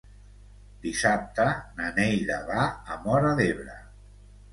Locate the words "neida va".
1.97-2.63